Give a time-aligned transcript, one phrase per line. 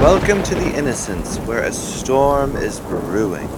[0.00, 3.48] Welcome to the Innocents, where a storm is brewing.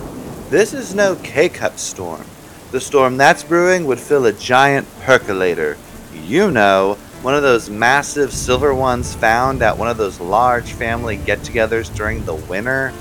[0.50, 2.24] This is no K Cup storm.
[2.70, 5.76] The storm that's brewing would fill a giant percolator.
[6.14, 11.16] You know, one of those massive silver ones found at one of those large family
[11.16, 12.92] get togethers during the winter.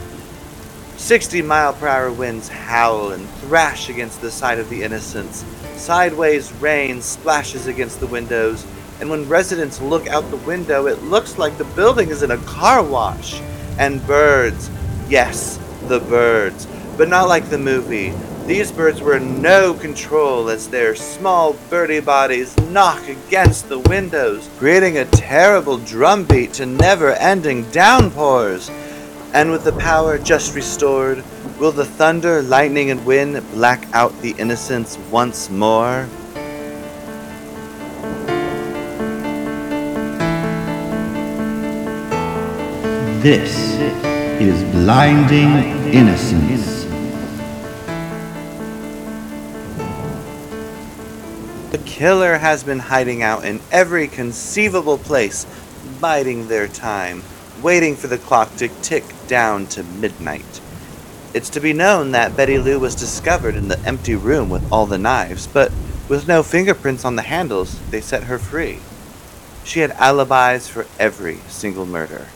[0.98, 5.46] 60 mile per hour winds howl and thrash against the side of the Innocents.
[5.76, 8.66] Sideways rain splashes against the windows,
[9.00, 12.38] and when residents look out the window, it looks like the building is in a
[12.40, 13.40] car wash.
[13.78, 14.72] And birds,
[15.08, 16.68] yes, the birds,
[16.98, 18.14] but not like the movie.
[18.48, 24.50] These birds were in no control as their small birdie bodies knock against the windows,
[24.58, 28.72] creating a terrible drumbeat to never ending downpours.
[29.34, 31.24] And with the power just restored,
[31.60, 36.08] will the thunder, lightning, and wind black out the Innocents once more?
[43.22, 43.58] This
[44.40, 45.52] is Blinding
[45.92, 46.84] Innocence.
[51.72, 55.48] The killer has been hiding out in every conceivable place,
[56.00, 57.24] biding their time,
[57.64, 60.62] waiting for the clock to tick down to midnight.
[61.34, 64.86] It's to be known that Betty Lou was discovered in the empty room with all
[64.86, 65.72] the knives, but
[66.08, 68.78] with no fingerprints on the handles, they set her free.
[69.64, 72.28] She had alibis for every single murder.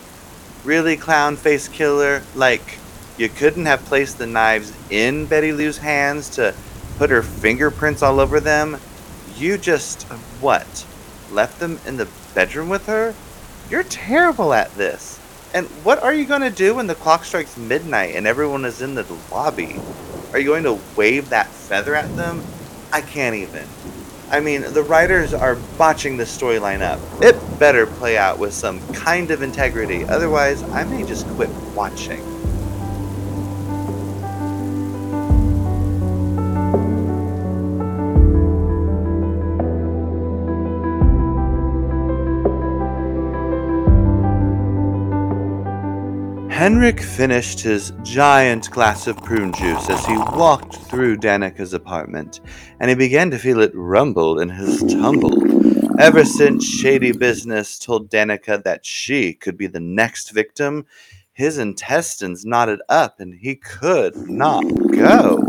[0.64, 2.22] Really, clown face killer?
[2.34, 2.78] Like,
[3.18, 6.54] you couldn't have placed the knives in Betty Lou's hands to
[6.98, 8.78] put her fingerprints all over them?
[9.36, 10.04] You just,
[10.40, 10.86] what?
[11.30, 13.14] Left them in the bedroom with her?
[13.70, 15.18] You're terrible at this.
[15.54, 18.80] And what are you going to do when the clock strikes midnight and everyone is
[18.82, 19.80] in the lobby?
[20.32, 22.42] Are you going to wave that feather at them?
[22.92, 23.66] I can't even.
[24.30, 27.00] I mean, the writers are botching the storyline up.
[27.20, 32.22] It better play out with some kind of integrity, otherwise, I may just quit watching.
[46.62, 52.40] Henrik finished his giant glass of prune juice as he walked through Danica's apartment,
[52.78, 55.71] and he began to feel it rumble in his tumble.
[55.98, 60.86] Ever since Shady Business told Danica that she could be the next victim,
[61.32, 65.42] his intestines knotted up and he could not go.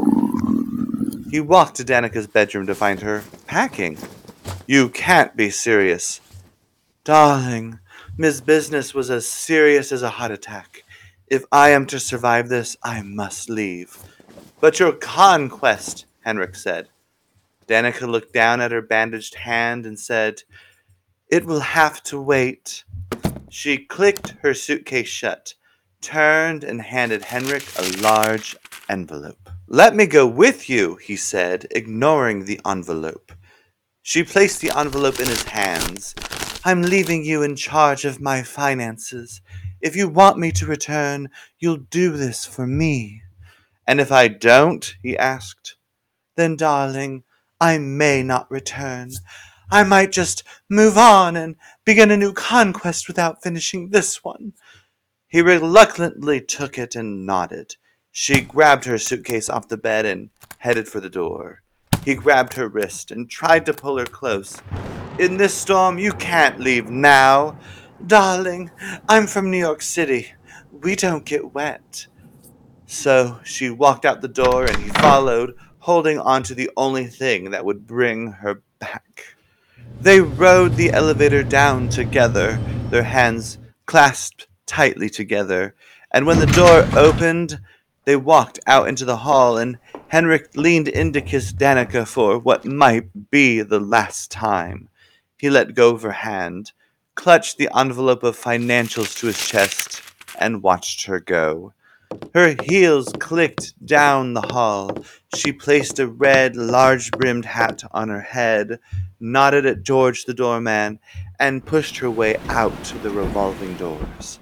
[1.32, 3.98] He walked to Danica's bedroom to find her packing.
[4.68, 6.22] You can't be serious.
[7.04, 7.80] Darling,
[8.18, 10.84] Miss Business was as serious as a heart attack.
[11.28, 13.98] If I am to survive this, I must leave.
[14.60, 16.90] But your conquest, Henrik said.
[17.68, 20.44] Danica looked down at her bandaged hand and said,
[21.30, 22.84] It will have to wait.
[23.50, 25.54] She clicked her suitcase shut,
[26.02, 28.56] turned, and handed Henrik a large
[28.90, 29.50] envelope.
[29.68, 33.32] Let me go with you, he said, ignoring the envelope.
[34.02, 36.14] She placed the envelope in his hands.
[36.66, 39.42] I'm leaving you in charge of my finances.
[39.82, 43.22] If you want me to return, you'll do this for me.
[43.88, 45.76] And if I don't, he asked,
[46.36, 47.24] then, darling,
[47.64, 49.12] I may not return.
[49.72, 54.52] I might just move on and begin a new conquest without finishing this one.
[55.30, 57.78] He reluctantly took it and nodded.
[58.12, 61.62] She grabbed her suitcase off the bed and headed for the door.
[62.04, 64.62] He grabbed her wrist and tried to pull her close.
[65.18, 67.58] In this storm, you can't leave now.
[68.06, 68.72] Darling,
[69.08, 70.34] I'm from New York City.
[70.70, 72.08] We don't get wet.
[72.88, 77.52] So she walked out the door and he followed, holding on to the only thing
[77.52, 79.36] that would bring her back.
[80.00, 82.58] They rode the elevator down together,
[82.90, 85.76] their hands clasped tightly together,
[86.10, 87.60] and when the door opened,
[88.06, 89.78] they walked out into the hall, and
[90.08, 94.88] Henrik leaned in to kiss Danica for what might be the last time.
[95.38, 96.72] He let go of her hand,
[97.16, 100.02] clutched the envelope of financials to his chest,
[100.40, 101.74] and watched her go.
[102.34, 104.98] Her heels clicked down the hall.
[105.36, 108.80] She placed a red, large brimmed hat on her head,
[109.20, 111.00] nodded at George the doorman,
[111.40, 114.40] and pushed her way out to the revolving doors.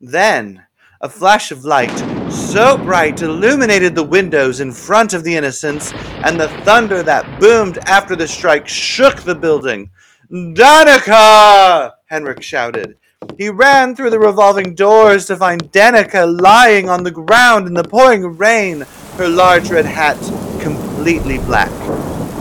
[0.00, 0.66] Then,
[1.00, 1.96] a flash of light,
[2.30, 5.92] so bright, illuminated the windows in front of the Innocents,
[6.24, 9.90] and the thunder that boomed after the strike shook the building.
[10.30, 11.92] Danica!
[12.06, 12.96] Henrik shouted.
[13.38, 17.82] He ran through the revolving doors to find Danica lying on the ground in the
[17.82, 18.84] pouring rain,
[19.16, 20.18] her large red hat
[20.60, 21.70] completely black.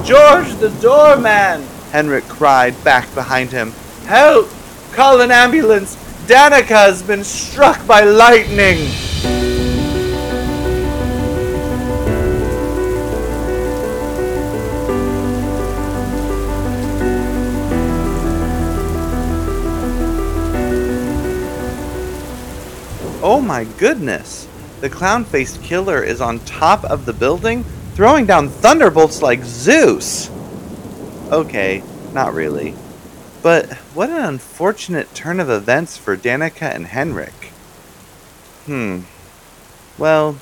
[0.06, 1.64] George the doorman!
[1.92, 3.72] Henrik cried back behind him.
[4.06, 4.50] Help!
[4.92, 5.96] Call an ambulance!
[6.28, 8.90] Danica has been struck by lightning!
[23.28, 24.48] Oh my goodness!
[24.82, 27.64] The clown faced killer is on top of the building,
[27.96, 30.30] throwing down thunderbolts like Zeus!
[31.32, 31.82] Okay,
[32.14, 32.76] not really.
[33.42, 37.46] But what an unfortunate turn of events for Danica and Henrik.
[38.68, 39.00] Hmm.
[39.98, 40.38] Well,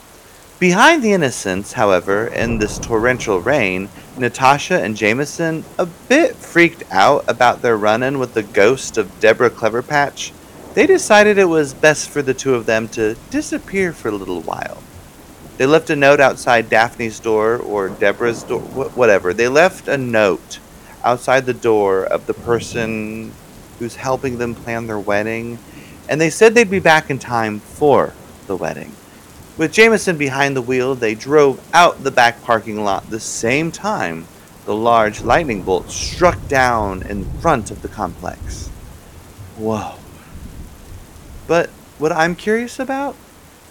[0.59, 3.87] behind the innocents, however, in this torrential rain,
[4.17, 9.21] Natasha and Jameson, a bit freaked out about their run in with the ghost of
[9.21, 10.33] Deborah Cleverpatch,
[10.73, 14.41] they decided it was best for the two of them to disappear for a little
[14.41, 14.81] while.
[15.57, 19.33] They left a note outside Daphne's door or Deborah's door, wh- whatever.
[19.33, 20.59] They left a note
[21.03, 23.31] outside the door of the person
[23.77, 25.59] who's helping them plan their wedding,
[26.09, 28.13] and they said they'd be back in time for
[28.47, 28.91] the wedding.
[29.57, 34.25] With Jameson behind the wheel, they drove out the back parking lot the same time
[34.65, 38.69] the large lightning bolt struck down in front of the complex.
[39.57, 39.95] Whoa.
[41.47, 43.15] But what I'm curious about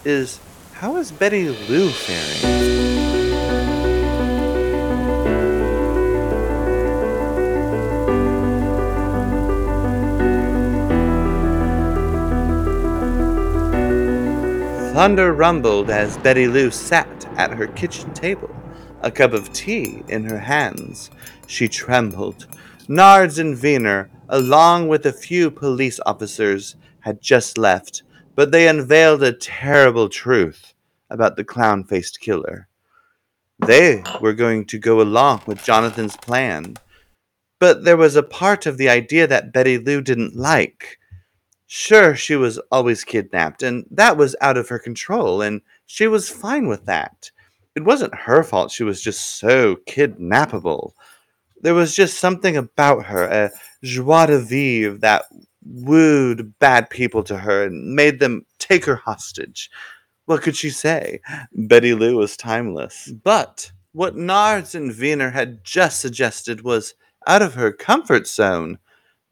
[0.04, 0.40] is
[0.74, 2.62] how is Betty Lou faring?
[14.92, 18.54] Thunder rumbled as Betty Lou sat at her kitchen table,
[19.00, 21.10] a cup of tea in her hands.
[21.46, 22.46] She trembled.
[22.88, 28.02] Nards and Wiener, along with a few police officers, had just left,
[28.34, 30.74] but they unveiled a terrible truth
[31.10, 32.68] about the clown faced killer.
[33.66, 36.76] They were going to go along with Jonathan's plan,
[37.60, 40.98] but there was a part of the idea that Betty Lou didn't like.
[41.66, 46.28] Sure, she was always kidnapped, and that was out of her control, and she was
[46.28, 47.30] fine with that.
[47.74, 50.92] It wasn't her fault she was just so kidnappable.
[51.60, 53.50] There was just something about her, a
[53.84, 55.26] joie de vivre that
[55.72, 59.70] wooed bad people to her and made them take her hostage.
[60.26, 61.20] What could she say?
[61.52, 63.10] Betty Lou was timeless.
[63.24, 66.94] But what Nards and Wiener had just suggested was
[67.26, 68.78] out of her comfort zone.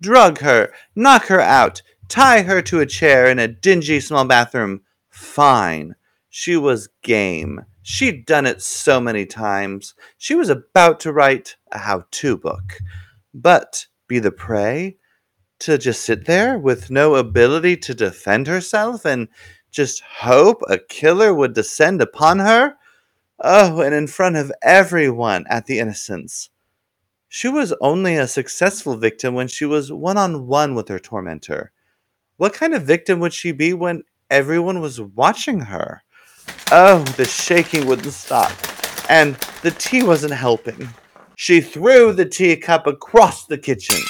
[0.00, 4.81] Drug her, knock her out, tie her to a chair in a dingy small bathroom.
[5.10, 5.94] Fine.
[6.28, 7.64] She was game.
[7.82, 9.94] She'd done it so many times.
[10.16, 12.78] She was about to write a how to book.
[13.34, 14.96] But be the prey?
[15.61, 19.29] To just sit there with no ability to defend herself and
[19.71, 22.77] just hope a killer would descend upon her?
[23.39, 26.49] Oh, and in front of everyone at the Innocents.
[27.29, 31.73] She was only a successful victim when she was one on one with her tormentor.
[32.39, 36.03] What kind of victim would she be when everyone was watching her?
[36.73, 38.51] Oh, the shaking wouldn't stop,
[39.11, 40.89] and the tea wasn't helping.
[41.37, 44.01] She threw the teacup across the kitchen.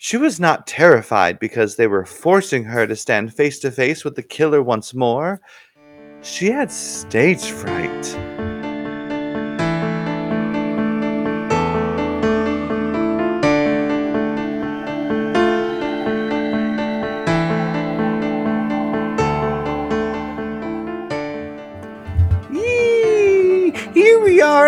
[0.00, 4.14] She was not terrified because they were forcing her to stand face to face with
[4.14, 5.40] the killer once more.
[6.22, 8.57] She had stage fright.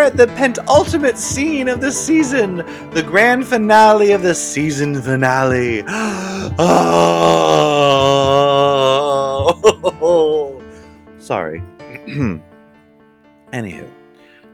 [0.01, 2.55] Are at the penultimate scene of the season,
[2.89, 5.83] the grand finale of the season finale.
[9.93, 10.61] Oh!
[11.19, 11.61] Sorry.
[13.53, 13.87] Anywho,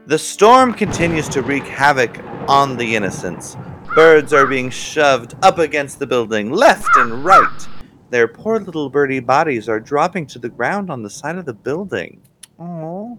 [0.06, 3.56] the storm continues to wreak havoc on the innocents.
[3.94, 7.68] Birds are being shoved up against the building, left and right.
[8.10, 11.54] Their poor little birdie bodies are dropping to the ground on the side of the
[11.54, 12.20] building.
[12.60, 13.18] Aww.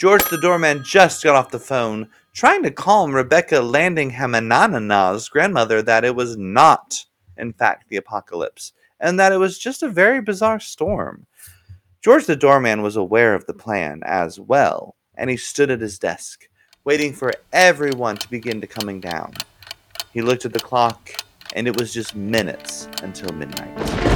[0.00, 6.06] George the doorman just got off the phone, trying to calm Rebecca Landinghamanana's grandmother that
[6.06, 7.04] it was not,
[7.36, 11.26] in fact, the apocalypse, and that it was just a very bizarre storm.
[12.00, 15.98] George the doorman was aware of the plan as well, and he stood at his
[15.98, 16.48] desk,
[16.84, 19.34] waiting for everyone to begin to coming down.
[20.14, 21.10] He looked at the clock,
[21.52, 24.09] and it was just minutes until midnight.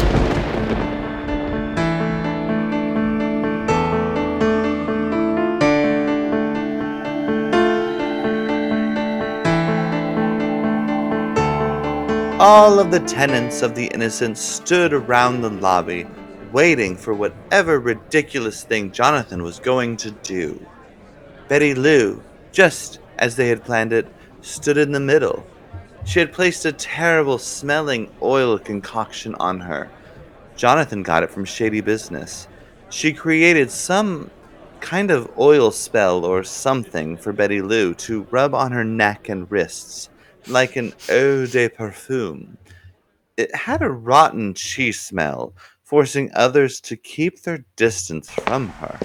[12.46, 16.06] All of the tenants of the Innocent stood around the lobby,
[16.52, 20.60] waiting for whatever ridiculous thing Jonathan was going to do.
[21.48, 22.22] Betty Lou,
[22.52, 24.06] just as they had planned it,
[24.42, 25.46] stood in the middle.
[26.04, 29.88] She had placed a terrible smelling oil concoction on her,
[30.54, 32.46] Jonathan got it from Shady Business.
[32.90, 34.30] She created some
[34.80, 39.50] kind of oil spell or something for Betty Lou to rub on her neck and
[39.50, 40.10] wrists,
[40.48, 42.56] like an eau de parfum.
[43.36, 48.98] It had a rotten cheese smell, forcing others to keep their distance from her.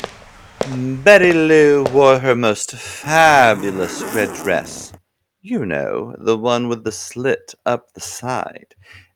[1.03, 4.93] Betty Lou wore her most fabulous red dress.
[5.41, 8.75] You know, the one with the slit up the side.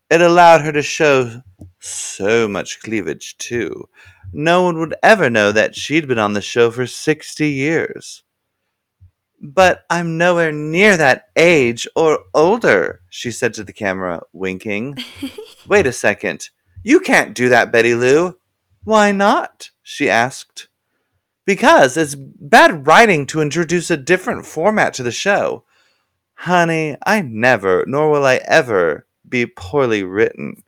[0.10, 1.42] It allowed her to show
[1.80, 3.90] so much cleavage, too.
[4.32, 8.24] No one would ever know that she'd been on the show for 60 years.
[9.46, 14.98] But I'm nowhere near that age or older, she said to the camera, winking.
[15.68, 16.50] Wait a second.
[16.82, 18.38] You can't do that, Betty Lou.
[18.86, 19.72] Why not?
[19.82, 20.70] she asked.
[21.46, 25.66] Because it's bad writing to introduce a different format to the show.
[26.36, 30.64] Honey, I never, nor will I ever, be poorly written.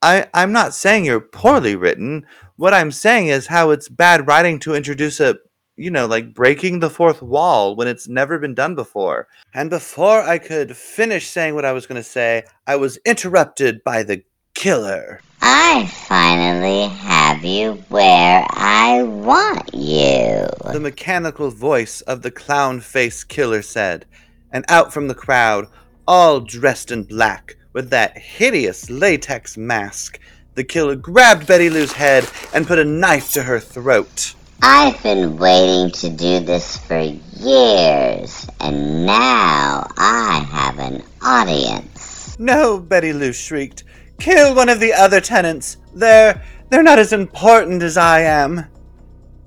[0.00, 2.24] I, I'm not saying you're poorly written.
[2.56, 5.36] What I'm saying is how it's bad writing to introduce a,
[5.76, 9.28] you know, like breaking the fourth wall when it's never been done before.
[9.52, 13.84] And before I could finish saying what I was going to say, I was interrupted
[13.84, 15.20] by the killer.
[15.42, 20.48] I finally have you where I want you.
[20.72, 24.06] The mechanical voice of the clown face killer said,
[24.50, 25.66] and out from the crowd,
[26.08, 30.18] all dressed in black, with that hideous latex mask,
[30.54, 34.34] the killer grabbed Betty Lou's head and put a knife to her throat.
[34.62, 42.38] I've been waiting to do this for years, and now I have an audience.
[42.38, 43.84] No, Betty Lou shrieked.
[44.18, 45.76] Kill one of the other tenants.
[45.94, 48.66] They're they're not as important as I am.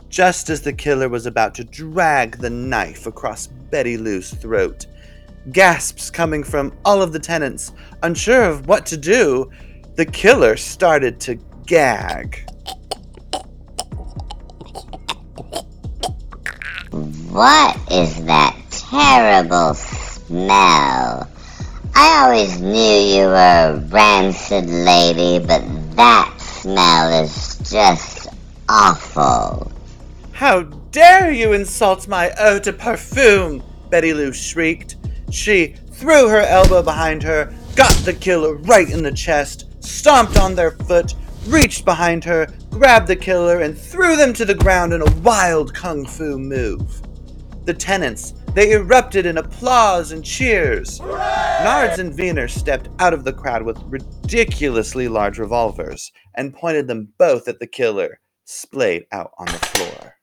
[0.10, 4.88] Just as the killer was about to drag the knife across Betty Lou's throat,
[5.52, 7.72] gasps coming from all of the tenants,
[8.04, 9.52] unsure of what to do,
[9.96, 11.36] the killer started to
[11.66, 12.49] gag.
[17.32, 21.30] What is that terrible smell?
[21.94, 25.62] I always knew you were a rancid lady, but
[25.96, 28.30] that smell is just
[28.68, 29.72] awful.
[30.32, 33.62] How dare you insult my eau de parfum?
[33.92, 34.96] Betty Lou shrieked.
[35.30, 40.56] She threw her elbow behind her, got the killer right in the chest, stomped on
[40.56, 41.14] their foot,
[41.46, 45.76] reached behind her, grabbed the killer, and threw them to the ground in a wild
[45.76, 47.04] kung fu move.
[47.70, 51.00] The tenants, they erupted in applause and cheers.
[51.00, 57.14] Nards and Wiener stepped out of the crowd with ridiculously large revolvers and pointed them
[57.20, 60.16] both at the killer, splayed out on the floor.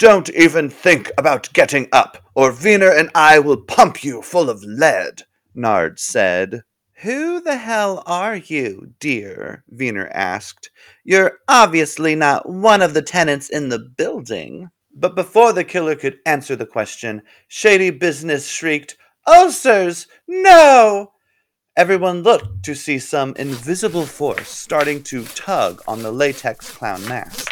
[0.00, 4.64] Don't even think about getting up, or Wiener and I will pump you full of
[4.64, 5.22] lead,
[5.54, 6.64] Nard said.
[7.02, 9.62] Who the hell are you, dear?
[9.68, 10.68] Wiener asked.
[11.04, 14.68] You're obviously not one of the tenants in the building.
[14.94, 18.96] But before the killer could answer the question, Shady Business shrieked,
[19.26, 20.06] Ulcers!
[20.26, 21.12] No!
[21.76, 27.50] Everyone looked to see some invisible force starting to tug on the latex clown mask.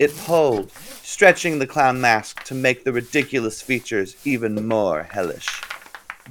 [0.00, 5.48] It pulled, stretching the clown mask to make the ridiculous features even more hellish.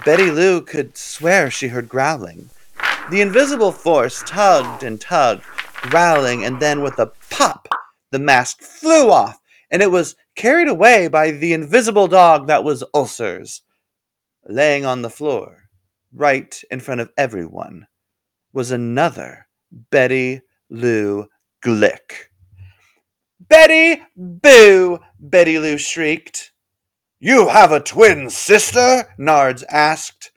[0.03, 2.49] Betty Lou could swear she heard growling.
[3.09, 5.43] The invisible force tugged and tugged,
[5.83, 7.69] growling, and then with a pop,
[8.11, 9.39] the mask flew off,
[9.69, 13.61] and it was carried away by the invisible dog that was Ulcers.
[14.47, 15.69] Laying on the floor,
[16.13, 17.87] right in front of everyone,
[18.53, 21.27] was another Betty Lou
[21.63, 22.29] Glick.
[23.39, 24.99] Betty Boo!
[25.19, 26.51] Betty Lou shrieked.
[27.19, 29.13] You have a twin sister?
[29.19, 30.31] Nards asked.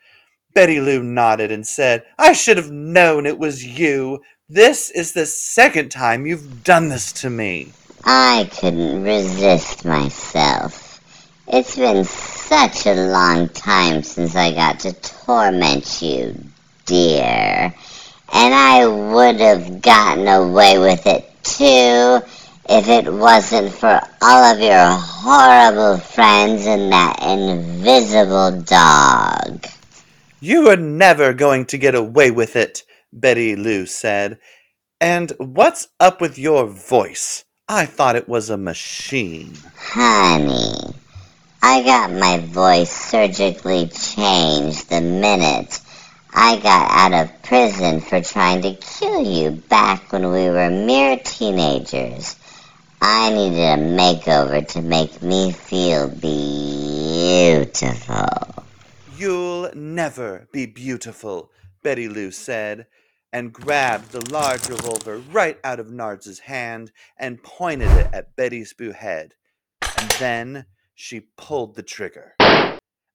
[0.55, 4.21] Betty Lou nodded and said, I should have known it was you.
[4.49, 7.73] This is the second time you've done this to me.
[8.07, 11.01] I couldn't resist myself.
[11.49, 16.37] It's been such a long time since I got to torment you,
[16.85, 17.75] dear.
[18.31, 22.21] And I would have gotten away with it too
[22.69, 29.67] if it wasn't for all of your horrible friends and that invisible dog.
[30.41, 32.83] You were never going to get away with it,
[33.15, 34.39] Betty Lou said.
[35.01, 37.44] And what's up with your voice?
[37.69, 39.55] I thought it was a machine.
[39.75, 40.95] Honey,
[41.63, 45.81] I got my voice surgically changed the minute
[46.35, 51.17] I got out of prison for trying to kill you back when we were mere
[51.17, 52.37] teenagers.
[53.01, 57.47] I needed a makeover to make me feel beautiful.
[59.17, 61.51] You'll never be beautiful,
[61.83, 62.87] Betty Lou said.
[63.35, 68.73] And grabbed the large revolver right out of Nards's hand and pointed it at Betty's
[68.73, 69.35] Boo head.
[69.99, 72.37] And then she pulled the trigger.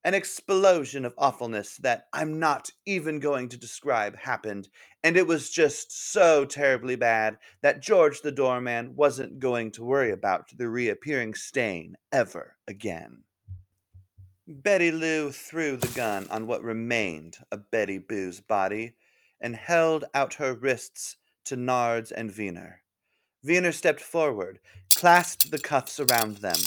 [0.04, 4.68] An explosion of awfulness that I'm not even going to describe happened,
[5.06, 10.12] and it was just so terribly bad that George the doorman wasn't going to worry
[10.12, 13.24] about the reappearing stain ever again.
[14.46, 18.96] Betty Lou threw the gun on what remained of Betty Boo's body
[19.42, 22.82] and held out her wrists to Nards and Wiener.
[23.44, 24.60] Wiener stepped forward,
[24.94, 26.58] clasped the cuffs around them,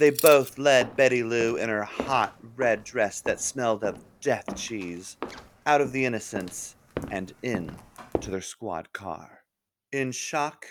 [0.00, 5.18] they both led Betty Lou in her hot red dress that smelled of death cheese
[5.66, 6.74] out of the Innocents
[7.10, 7.76] and in
[8.22, 9.42] to their squad car.
[9.92, 10.66] In shock,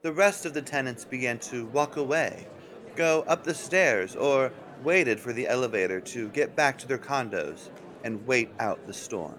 [0.00, 2.46] the rest of the tenants began to walk away,
[2.96, 4.50] go up the stairs, or
[4.82, 7.68] waited for the elevator to get back to their condos
[8.02, 9.38] and wait out the storm.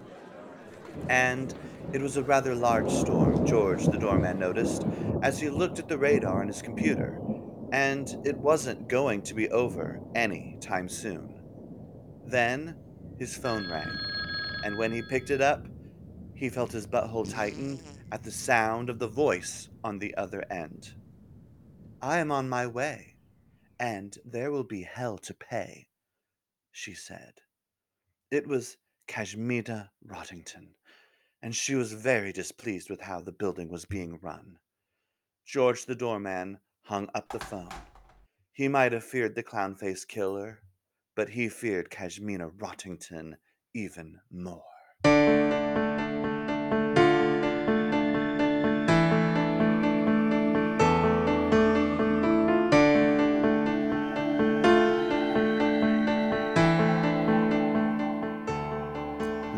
[1.10, 1.54] And
[1.94, 4.86] it was a rather large storm, George the doorman noticed,
[5.22, 7.20] as he looked at the radar on his computer
[7.72, 11.34] and it wasn't going to be over any time soon.
[12.26, 12.76] Then
[13.18, 13.98] his phone rang,
[14.64, 15.66] and when he picked it up,
[16.36, 17.80] he felt his butthole tighten
[18.12, 20.94] at the sound of the voice on the other end.
[22.02, 23.16] I am on my way,
[23.80, 25.88] and there will be hell to pay,
[26.72, 27.34] she said.
[28.32, 30.70] It was Kashmina Rottington,
[31.42, 34.58] and she was very displeased with how the building was being run.
[35.46, 37.70] George the doorman hung up the phone.
[38.54, 40.60] He might have feared the clown face killer,
[41.16, 43.36] but he feared Kashmina Rottington
[43.74, 44.64] even more.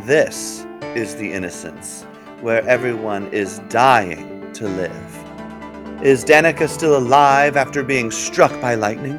[0.05, 0.62] This
[0.95, 2.03] is the Innocents,
[2.41, 6.03] where everyone is dying to live.
[6.03, 9.17] Is Danica still alive after being struck by lightning?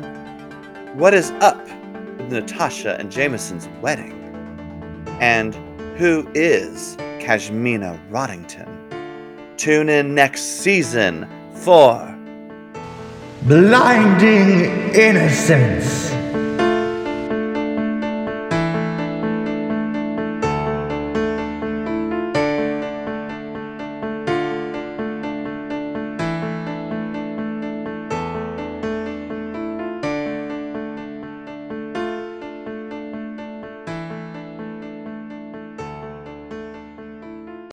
[0.94, 1.60] What is up
[2.18, 4.12] with Natasha and Jameson's wedding?
[5.20, 5.54] And
[5.96, 8.70] who is Kashmina Roddington?
[9.56, 12.16] Tune in next season for
[13.42, 16.13] Blinding Innocence.